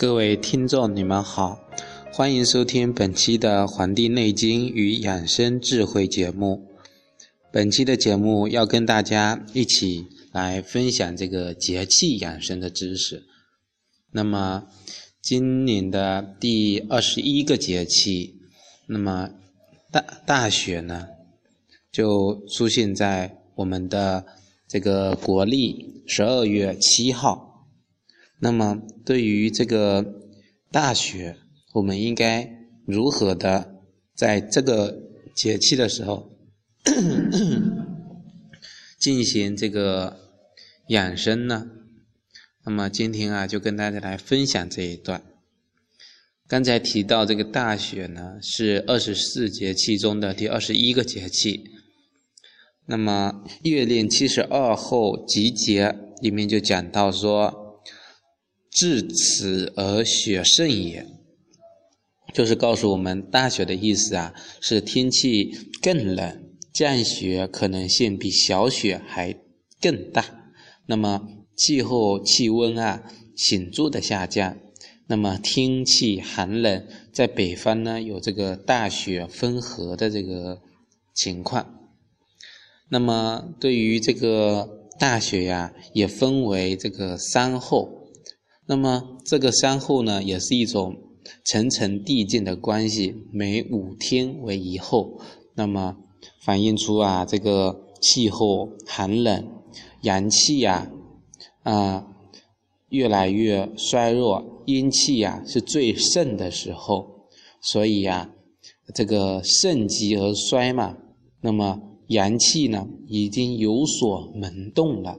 [0.00, 1.60] 各位听众，你们好，
[2.10, 6.66] 欢迎收听本期的《黄帝内经与养生智慧》节目。
[7.52, 13.24] 本期的节目要跟大家一起来分享这个节气养生的知识。
[14.10, 14.68] 那么，
[15.20, 18.36] 今年的第二十一个节气，
[18.86, 19.28] 那么
[19.92, 21.08] 大大雪呢，
[21.92, 24.24] 就出现在我们的
[24.66, 27.49] 这个国历十二月七号。
[28.42, 30.14] 那么，对于这个
[30.72, 31.36] 大雪，
[31.74, 32.50] 我们应该
[32.86, 33.82] 如何的
[34.14, 34.98] 在这个
[35.34, 36.38] 节气的时候
[38.98, 40.16] 进行这个
[40.88, 41.66] 养生呢？
[42.64, 45.22] 那么今天啊，就跟大家来分享这一段。
[46.48, 51.64] 刚才提到这个大雪呢，是二十四节气中的第二十一个节气。
[52.86, 55.88] 那么《月令七十二候集结》
[56.22, 57.66] 里面就讲到说。
[58.80, 61.06] 至此而雪盛也，
[62.32, 69.38] 就是告诉我们大雪的意思啊，是天气更冷，降雪可能性比小雪还
[69.82, 70.54] 更大。
[70.86, 73.02] 那么气候气温啊
[73.36, 74.56] 显著的下降，
[75.08, 80.62] 那么天气寒冷，在北方呢有这个大雪纷合的这个
[81.14, 81.90] 情况。
[82.88, 87.99] 那么对于这个大雪呀，也分为这个三候。
[88.70, 90.96] 那么这个山后呢，也是一种
[91.44, 95.18] 层层递进的关系，每五天为一候，
[95.56, 95.96] 那么
[96.38, 99.44] 反映出啊这个气候寒冷，
[100.02, 100.88] 阳气呀
[101.64, 102.06] 啊
[102.90, 107.26] 越来越衰弱，阴气呀是最盛的时候，
[107.60, 108.30] 所以呀
[108.94, 110.96] 这个盛极而衰嘛，
[111.40, 115.18] 那么阳气呢已经有所萌动了。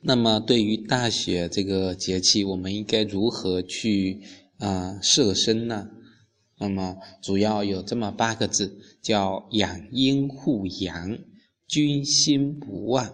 [0.00, 4.22] 那么，对于大雪这个节气，我们应该如何去
[4.58, 5.88] 啊设身呢？
[6.56, 11.18] 那么，主要有这么八个字，叫养阴护阳，
[11.66, 13.12] 君心不忘。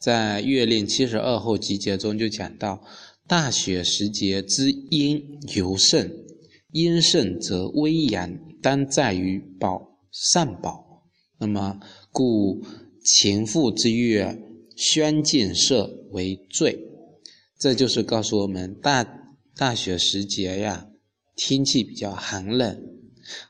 [0.00, 2.84] 在《月令七十二候集结》中就讲到，
[3.26, 5.20] 大雪时节之阴
[5.56, 6.08] 尤盛，
[6.70, 11.02] 阴盛则微阳，当在于保善保。
[11.40, 11.80] 那么，
[12.12, 12.62] 故
[13.04, 14.42] 晴复之月。
[14.76, 16.78] 宣进色为最，
[17.58, 19.04] 这就是告诉我们大
[19.56, 20.86] 大雪时节呀，
[21.34, 22.78] 天气比较寒冷。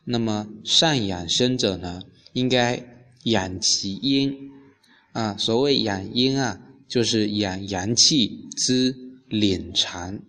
[0.04, 2.00] 那么善养生者呢，
[2.32, 2.82] 应该
[3.24, 4.32] 养其阴
[5.12, 5.36] 啊。
[5.36, 8.94] 所谓养阴啊，就是养阳气之
[9.28, 10.20] 敛藏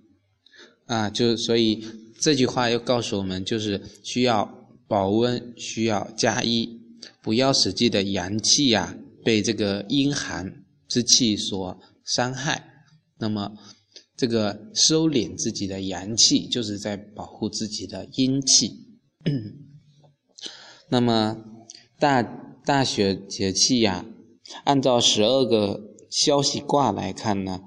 [0.87, 1.09] 啊。
[1.11, 1.85] 就所以
[2.19, 6.81] 这句话又告诉我们，就是需要保温，需要加衣，
[7.21, 10.63] 不要使自己的阳气呀被这个阴寒。
[10.87, 12.85] 之气所伤害，
[13.17, 13.51] 那么
[14.15, 18.87] 这个收敛自己的阳气，就是在保护自己的阴气。
[20.89, 21.43] 那么
[21.99, 24.05] 大大雪节气呀，
[24.63, 27.61] 按照十二个消息卦来看呢，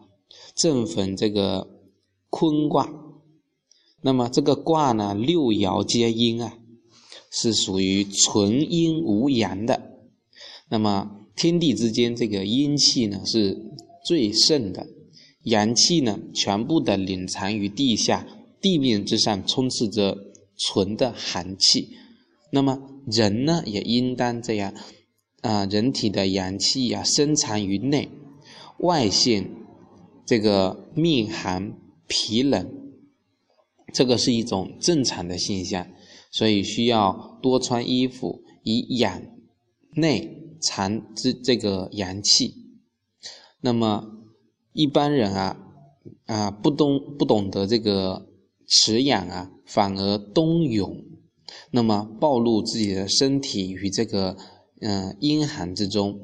[0.54, 1.69] 正逢这个
[2.30, 2.88] 坤卦。
[4.00, 6.59] 那么这个卦呢，六爻皆阴啊，
[7.30, 10.00] 是属于纯阴无阳的。
[10.70, 11.19] 那么。
[11.40, 13.56] 天地之间，这个阴气呢是
[14.04, 14.86] 最盛的，
[15.44, 18.26] 阳气呢全部的隐藏于地下，
[18.60, 20.18] 地面之上充斥着
[20.58, 21.88] 纯的寒气。
[22.52, 24.74] 那么人呢也应当这样
[25.40, 28.10] 啊，人体的阳气呀深藏于内，
[28.80, 29.50] 外现
[30.26, 31.72] 这个面寒
[32.06, 32.70] 脾冷，
[33.94, 35.86] 这个是一种正常的现象，
[36.30, 39.22] 所以需要多穿衣服以养
[39.94, 40.36] 内。
[40.60, 42.54] 藏之这个阳气，
[43.60, 44.04] 那么
[44.72, 45.57] 一般人啊
[46.27, 48.27] 啊不懂不懂得这个
[48.66, 51.04] 持养啊，反而冬泳，
[51.71, 54.36] 那么暴露自己的身体于这个
[54.80, 56.21] 嗯阴寒之中，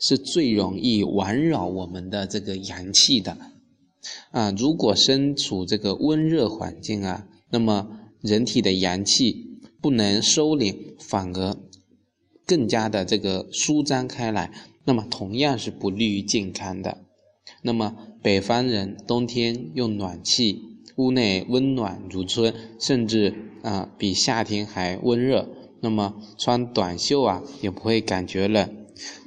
[0.00, 3.36] 是最容易玩扰我们的这个阳气的
[4.30, 4.50] 啊。
[4.56, 11.56] 如果身处这个温热环境啊，那么人体的阳气不能收敛，反而。
[12.50, 14.50] 更加的这个舒张开来，
[14.84, 16.98] 那么同样是不利于健康的。
[17.62, 20.60] 那么北方人冬天用暖气，
[20.96, 23.32] 屋内温暖如春，甚至
[23.62, 25.48] 啊比夏天还温热。
[25.80, 28.68] 那么穿短袖啊也不会感觉冷。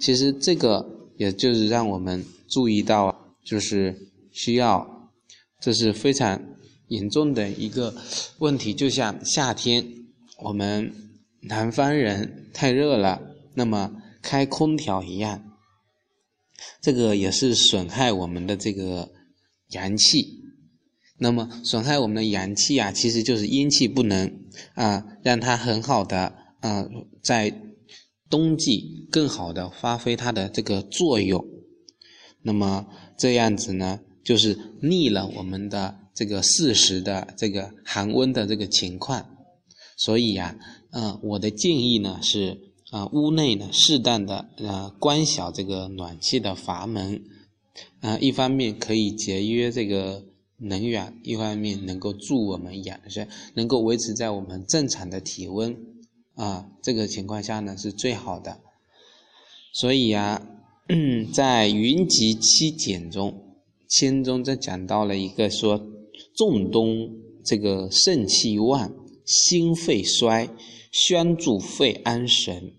[0.01, 0.85] 其实这个
[1.15, 3.95] 也就是让我们注意到，就是
[4.33, 5.09] 需要，
[5.61, 6.41] 这是非常
[6.89, 7.95] 严重的一个
[8.39, 8.73] 问题。
[8.73, 9.87] 就像夏天
[10.43, 10.93] 我们。
[11.45, 13.21] 南方人太热了，
[13.53, 15.43] 那么开空调一样，
[16.81, 19.11] 这个也是损害我们的这个
[19.69, 20.41] 阳气。
[21.17, 24.39] 那么损害我们的阳气啊，其实就是阴气不能
[24.73, 26.85] 啊，让它很好的啊，
[27.21, 27.53] 在
[28.29, 31.45] 冬季更好的发挥它的这个作用。
[32.41, 32.87] 那么
[33.17, 39.32] 这样子呢，就是逆了我们的这个四时的这个寒温的这个情况。
[39.95, 40.57] 所以呀，
[40.91, 42.59] 嗯，我的建议呢是
[42.91, 47.23] 啊，屋内呢适当的呃关小这个暖气的阀门，
[48.01, 50.23] 啊，一方面可以节约这个
[50.57, 55.75] 能源，一方面能够助我们养生，能够维持在我们正常的体温，
[56.35, 58.59] 啊，这个情况下呢是最好的。
[59.73, 60.45] 所以呀，
[61.33, 63.55] 在云集七简中，
[63.87, 65.81] 千中这讲到了一个说，
[66.35, 67.09] 仲冬
[67.43, 68.91] 这个肾气旺。
[69.25, 70.49] 心肺衰，
[70.91, 72.73] 宣助肺安神。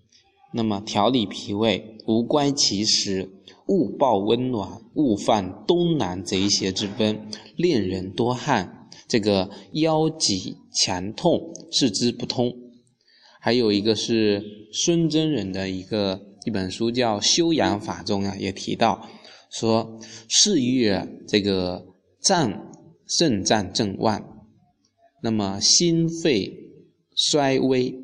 [0.53, 3.29] 那么调理脾胃，无关其时，
[3.67, 8.89] 勿暴温暖，勿犯东南贼邪之分，令人多汗。
[9.07, 12.53] 这个腰脊强痛，四肢不通。
[13.41, 19.07] 还有一个是孙真人的一个一本书叫《修养法》中啊，也提到
[19.51, 19.99] 说，
[20.29, 21.85] 四月这个
[22.19, 22.71] 脏
[23.05, 24.34] 肾脏正旺。
[25.25, 26.53] 那么心肺
[27.15, 27.95] 衰微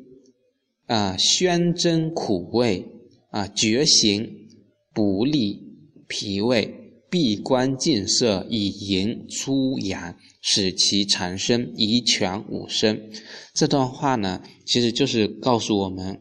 [0.86, 2.84] 啊，宣真苦味
[3.30, 4.48] 啊，绝行
[4.92, 5.62] 不利
[6.08, 13.08] 脾胃，闭关禁色，以迎出阳，使其长生，以全五身。
[13.54, 16.20] 这段话呢，其实就是告诉我们，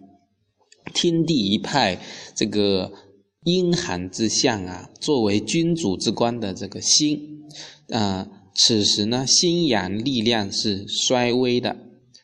[0.93, 1.99] 天地一派
[2.35, 2.93] 这个
[3.45, 7.41] 阴寒之象啊，作为君主之官的这个心
[7.89, 8.37] 啊。
[8.53, 11.77] 此时呢，心阳力量是衰微的，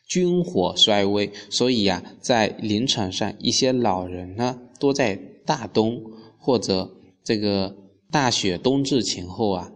[0.06, 5.16] 军火衰微，所以呀，在临床上，一些老人呢，多在
[5.46, 6.02] 大冬
[6.38, 6.94] 或者
[7.24, 7.76] 这个
[8.10, 9.72] 大雪冬至前后啊，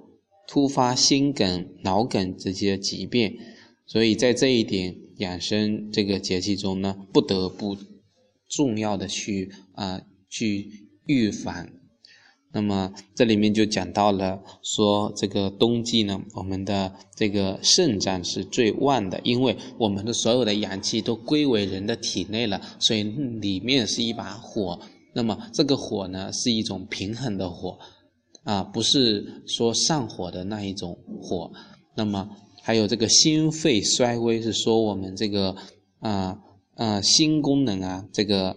[0.46, 3.38] 突发心梗、脑梗这些疾病，
[3.87, 7.76] 所以在这一点养生这个节气中呢，不得不
[8.48, 11.69] 重要的去啊去预防。
[12.54, 24.78] 那么这里面就讲到了，说这个冬季呢，我们的这个肾脏是最旺的，因为我们的所有的阳气都归为人的体内了，所以里面是一把火。
[25.14, 27.78] 那么这个火呢，是一种平衡的火，
[28.44, 31.50] 啊，不是说上火的那一种火。
[31.94, 32.28] 那么
[32.62, 35.56] 还有这个心肺衰微，是说我们这个
[36.00, 36.38] 啊
[36.75, 38.55] 啊心功能啊这个。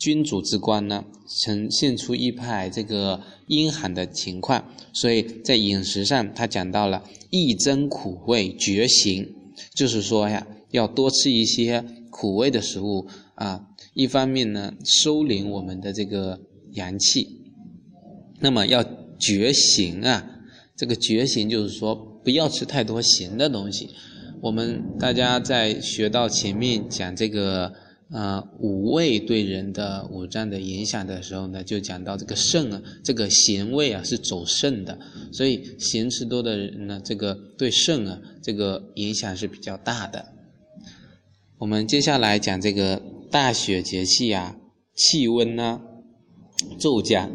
[0.00, 4.64] 君主之官呢，呈现出一派这个阴寒的情况，
[4.94, 9.34] 所以在饮食上，他讲到了益增苦味，绝行，
[9.74, 13.66] 就是说呀，要多吃一些苦味的食物啊。
[13.92, 16.40] 一方面呢，收敛我们的这个
[16.72, 17.42] 阳气，
[18.38, 18.82] 那么要
[19.18, 20.26] 绝行啊。
[20.74, 21.94] 这个绝行就是说，
[22.24, 23.90] 不要吃太多咸的东西。
[24.40, 27.74] 我们大家在学到前面讲这个。
[28.12, 34.98] 啊，五味对人的五脏的影响的时候呢，就讲到这个肾啊，这个咸味啊是走肾的，
[35.32, 40.26] 所以咸吃多的人呢，这个对肾啊这个影响是比较大的。
[41.58, 43.00] 我们接下来讲这个
[43.30, 44.56] 大雪节气啊，
[44.96, 45.80] 气温呢
[46.80, 47.30] 骤降，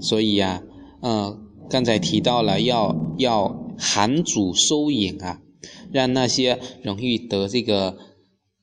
[0.00, 0.64] 所以呀，
[1.00, 1.38] 呃，
[1.70, 5.40] 刚才提到了要要寒主收引啊，
[5.92, 7.96] 让那些容易得这个。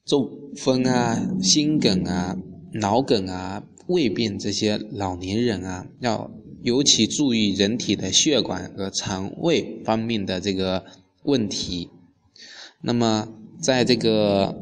[0.10, 2.36] 中风啊、心梗啊、
[2.74, 6.32] 脑梗啊、胃病这些老年人啊，要
[6.64, 10.84] 尤其注意人体的血管和肠胃方面的这个
[11.26, 11.90] 问题。
[12.82, 13.28] 那么，
[13.62, 14.56] 在这个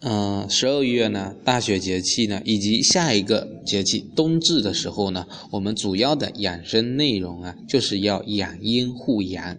[0.00, 9.56] 嗯十二月呢，大雪节气呢，以及下一个节气冬至的时候呢，我们主要的养生内容啊，就是要养阴护阳。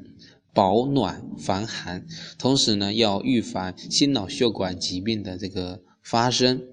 [0.56, 2.06] 保暖防寒，
[2.40, 6.64] 同时呢，要预防心脑血管疾病的这个发生。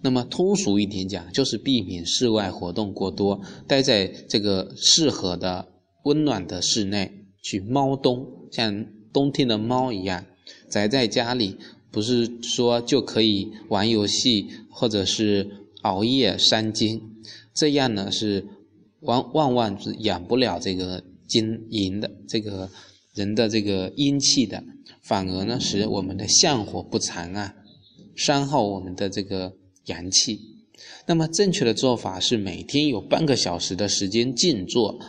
[0.00, 5.68] 那么通俗一点讲，就是避免室外活动过多，待在这个适合的
[6.04, 10.24] 温暖的室内去猫冬，像冬天的猫一样
[10.70, 11.58] 宅在家里，
[11.90, 15.46] 不是说就可以玩游戏或者是
[15.82, 16.98] 熬夜伤筋，
[17.52, 18.46] 这样呢是
[19.00, 22.70] 万万万是养不了这个金银的这个。
[23.18, 24.62] 人的这个阴气的，
[25.02, 27.52] 反而呢使我们的相火不长啊，
[28.14, 29.52] 伤耗我们的这个
[29.86, 30.38] 阳气。
[31.06, 35.00] 那么正确的做法是每天有半个小时的时间静坐，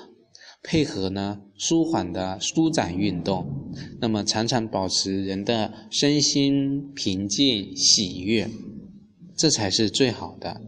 [0.63, 3.46] 配合呢舒缓的舒展运动，
[4.01, 8.50] 那么常常保持人的身心平静喜悦，
[9.38, 10.60] 这才是最好的。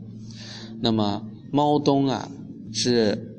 [0.79, 2.31] 那么猫冬啊
[2.71, 3.29] 是。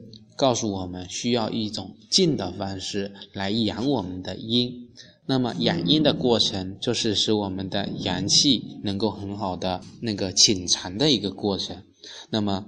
[0.43, 4.89] 告诉我们需要一种静的方式来养我们的阴。
[5.25, 11.77] 那么养阴的过程就是使我们的阳气能够很好的那个潜藏的一个过程。
[12.31, 12.67] 那么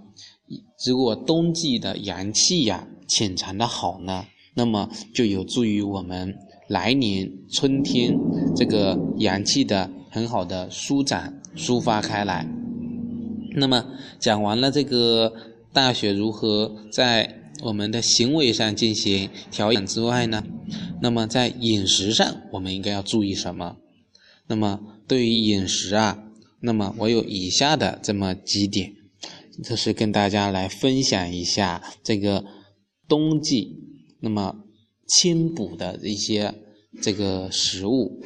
[0.87, 6.33] 如果冬季的阳气呀潜藏的好呢，那么就有助于我们
[6.69, 8.17] 来年春天
[8.55, 12.49] 这个阳气的很好的舒展抒发开来。
[13.57, 13.85] 那么
[14.21, 15.33] 讲完了这个
[15.73, 20.45] 大雪如何在我们的行为上进行调养之外呢，
[21.01, 23.77] 那么在饮食上我们应该要注意什么？
[24.47, 26.25] 那么对于饮食啊，
[26.61, 28.93] 那么我有以下的这么几点，
[29.63, 32.45] 就是跟大家来分享一下这个
[33.09, 33.77] 冬季
[34.21, 34.57] 那么
[35.07, 36.55] 清补的一些
[37.01, 38.23] 这个食物，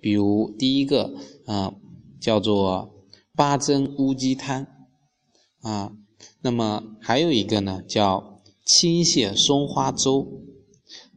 [0.00, 1.14] 比如第一个
[1.46, 1.74] 啊
[2.20, 2.92] 叫做。
[3.38, 4.66] 八珍乌鸡汤，
[5.60, 5.92] 啊，
[6.40, 8.35] 那么还有一个呢，叫
[8.66, 10.42] 青蟹松花粥，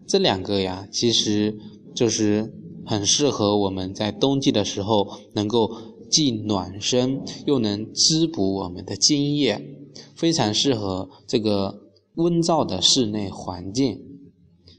[0.07, 1.57] 这两个呀，其实
[1.93, 2.53] 就是
[2.85, 5.75] 很适合我们在冬季的时候，能够
[6.09, 9.75] 既暖身又能滋补我们的津液，
[10.15, 11.81] 非常适合这个
[12.15, 13.99] 温燥的室内环境。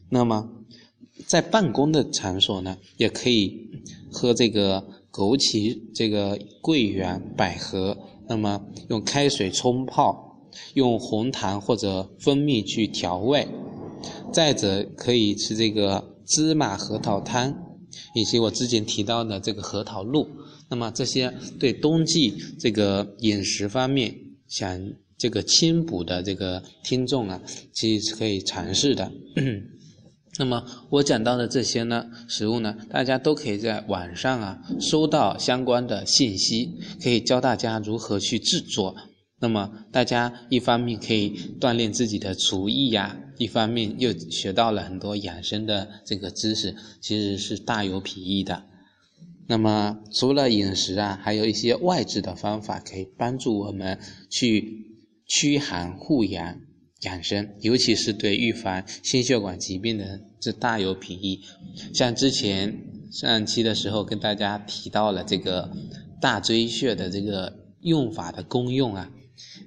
[0.09, 0.49] 那么
[1.27, 3.69] 在办公的场所呢，也可以
[4.11, 5.01] 喝这个。
[5.13, 7.99] 枸杞、这个桂圆、百合，
[8.29, 10.30] 那么用开水冲泡，
[10.75, 13.47] 用红糖或者蜂蜜去调味。
[14.33, 17.55] 再者，可以吃这个芝麻核桃汤，
[18.15, 20.27] 以及我之前提到的这个核桃露。
[20.69, 24.15] 那么这些对冬季这个饮食方面
[24.47, 24.81] 想
[25.19, 27.43] 这个清补的这个听众啊，
[27.75, 29.11] 其实是可以尝试的。
[30.39, 36.71] 那么我讲到的这些呢，食物呢，大家都可以在网上啊收到相关的信息，
[37.03, 38.95] 可以教大家如何去制作。
[39.41, 48.65] 那么大家一方面可以锻炼自己的厨艺呀，一方面又学到了很多养生的这个知识，其实是大有裨益的。
[49.49, 53.99] 那么除了饮食啊，还有一些外治的方法可以帮助我们
[54.31, 54.87] 去
[55.27, 56.61] 驱寒护阳。
[57.01, 61.41] 养生，尤其是对预防心血管疾病的，这大有裨益。
[61.95, 62.79] 像之前
[63.11, 65.73] 上期的时候跟大家提到了这个
[66.21, 69.11] 大椎穴的这个用法的功用啊，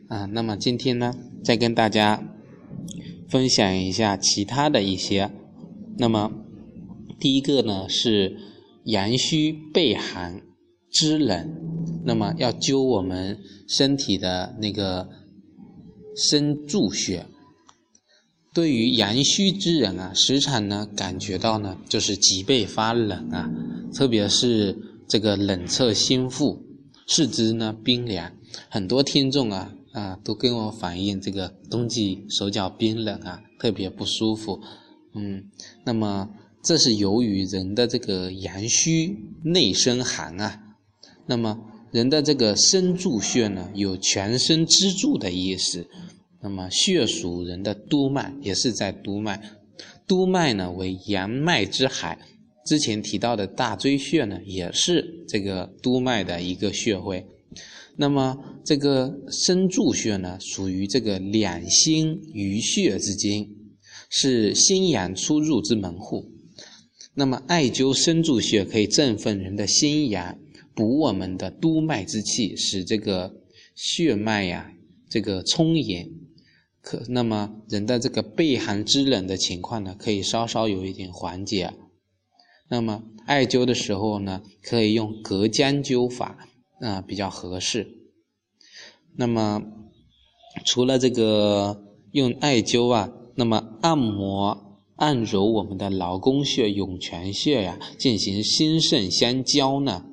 [0.08, 1.14] 啊，那么今天呢，
[1.44, 2.24] 再跟大家
[3.30, 5.32] 分享一下其他的一些。
[5.98, 6.32] 那么
[7.20, 8.38] 第一个呢是
[8.86, 10.42] 阳虚背寒
[10.92, 11.56] 肢冷，
[12.06, 15.10] 那么要灸我们身体的那个。
[16.16, 17.26] 生柱穴，
[18.54, 23.50] 对于阳虚之人啊，时常呢感觉到呢就是脊背发冷啊，
[23.96, 24.78] 特别是
[25.10, 26.62] 这个冷侧心腹，
[27.08, 28.32] 四肢呢冰凉。
[28.70, 34.60] 很多听众啊啊都跟我反映这个冬季手脚冰冷啊，特别不舒服。
[35.16, 35.46] 嗯，
[35.86, 36.30] 那么
[36.64, 40.60] 这是由于人的这个阳虚内生寒啊。
[41.26, 41.60] 那么
[41.92, 45.88] 人的这个身助穴呢，有全身支柱的意思。
[46.42, 49.42] 那么穴属人的督脉，也是在督脉。
[50.06, 52.20] 督脉呢为阳脉之海，
[52.66, 57.26] 之前提到的大椎穴呢，也是这个督脉的一个穴位。
[57.96, 63.48] 那么这个生柱穴呢，属于这个两心俞穴之间，
[64.10, 66.32] 是心阳出入之门户。
[67.14, 70.40] 那么艾灸生柱穴可以振奋人的心阳，
[70.74, 73.36] 补我们的督脉之气，使这个
[73.76, 74.74] 血脉呀，
[75.08, 76.20] 这个充盈。
[76.82, 81.72] 可那么人的这个背寒肢冷的情况呢，可以稍稍有一点缓解。
[82.68, 86.48] 那么艾灸的时候呢，可以用隔姜灸法，
[86.84, 87.88] 啊比较合适。
[89.16, 89.62] 那么
[90.66, 100.06] 除了这个用艾灸啊，那么按摩按揉我们的劳宫穴、涌泉穴呀，进行心肾相交呢，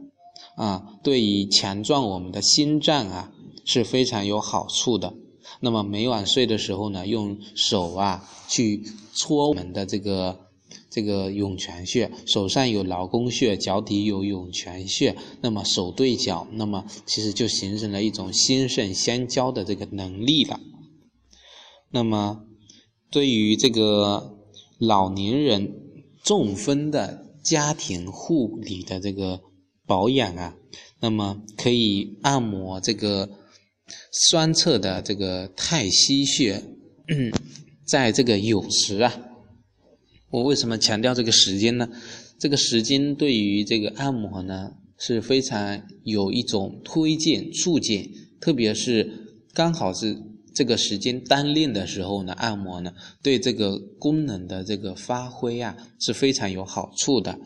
[0.56, 3.32] 啊，对于强壮我们的心脏啊
[3.64, 5.14] 是非常有好处的。
[5.60, 10.38] 那么每晚睡的时候呢，用手啊去搓我们的这个
[10.90, 20.60] 这个涌泉穴，手上有劳宫穴，脚底有涌泉穴，那么手对脚，那么其实就形成了一种心肾相交的这个能力了。
[21.90, 22.44] 那么
[23.10, 24.38] 对于这个
[24.78, 25.74] 老年人
[26.22, 29.40] 中风的家庭护理的这个
[29.86, 30.56] 保养啊，
[31.00, 33.30] 那么可以按摩这个。
[34.30, 36.62] 双侧的这个太溪穴，
[37.84, 39.12] 在这个酉时啊，
[40.30, 41.88] 我为什么强调这个时间呢？
[42.38, 48.10] 这个时间对于这个按摩呢是非常有一种推荐促进，
[48.40, 49.10] 特别是
[49.52, 50.16] 刚好是
[50.54, 57.38] 这个时间单练的时候呢，按摩呢，对这个功能的这个发挥啊是非常有好处的。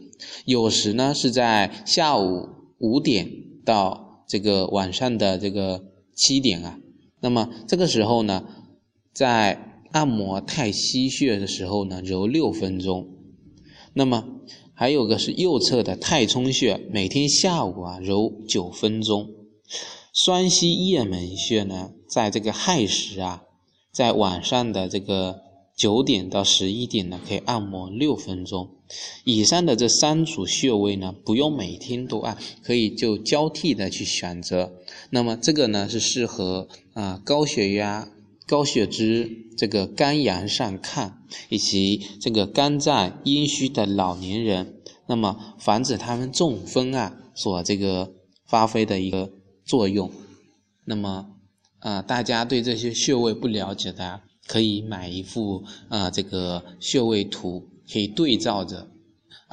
[0.44, 2.48] 有时呢是在下午
[2.78, 3.28] 五点
[3.64, 5.82] 到这个晚上的这个
[6.14, 6.78] 七点啊，
[7.20, 8.44] 那么这个时候呢，
[9.12, 13.10] 在按摩太溪穴的时候呢，揉六分钟。
[13.92, 14.24] 那么
[14.74, 19.30] 还有个是右侧的太冲穴，每天下午啊揉九分钟。
[20.12, 23.44] 双溪雁门穴呢，在这个亥时啊，
[23.92, 25.42] 在晚上的这个
[25.76, 28.70] 九点到十一点呢，可以按摩六分钟。
[29.22, 34.72] 以上的这三组穴位呢，不用每天都按，可以就交替的去选择。
[35.10, 38.08] 那么这个呢，是适合啊高血压、
[38.46, 41.12] 高血脂、这个肝阳上亢
[41.48, 48.14] 以及这个肝脏阴虚的老年人，那么防止他们中风啊，所这个
[48.46, 49.32] 发挥的一个。
[49.66, 50.12] 作用，
[50.84, 51.26] 那么
[51.78, 58.90] 啊，大家对这些穴位不了解的，可以买一副啊这个穴位图，可以对照着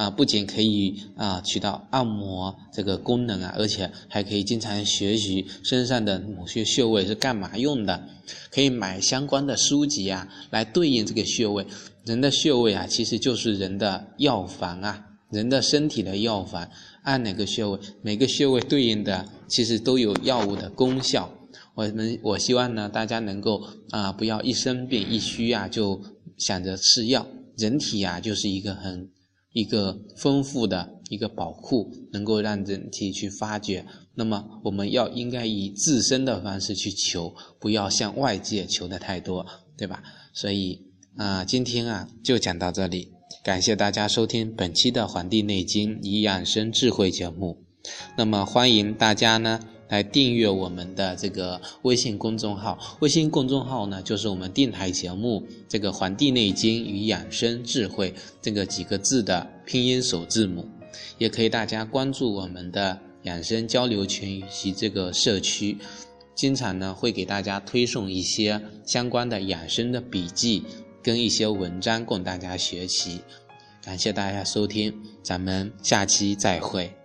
[0.02, 8.04] 啊，不仅可以啊起到按摩这个功能啊，而且还可以经常学习身上的某些穴位是干嘛用的，
[8.50, 11.64] 可以买相关的书籍啊，来对应这个穴位。
[12.04, 16.68] 人的穴位啊，其实就是人的药房啊，人的身体的药房。
[17.04, 21.32] 按哪个穴位，每个穴位对应的其实都有药物的功效。
[21.76, 26.02] 我们我希望呢，大家能够啊，不要一生病一虚啊就
[26.38, 27.28] 想着吃药。
[27.58, 29.08] 人体呀，就是一个很
[29.54, 33.86] 一个丰富的一个宝库，能够让人体去发掘。
[34.16, 39.46] 那么我们要应该以自身的方式去求，不要向外界求的太多，
[39.78, 40.04] 对吧？
[40.34, 40.82] 所以
[41.16, 43.12] 啊，今天啊就讲到这里。
[43.44, 47.64] 感谢大家收听本期的《黄帝内经与养生智慧》节目。
[48.18, 49.60] 那么，欢迎大家呢
[49.92, 52.80] 来订阅我们的这个微信公众号。
[53.02, 58.10] 微信公众号呢，就是我们电台节目这个《黄帝内经与养生智慧》
[58.42, 60.68] 这个几个字的拼音首字母。
[61.18, 65.78] 也可以大家关注我们的养生交流群以及这个社区，
[66.34, 70.64] 经常呢会给大家推送一些相关的养生的笔记。
[71.04, 73.22] 跟一些文章供大家学习，
[73.84, 77.01] 感谢大家收听，咱们下期再会。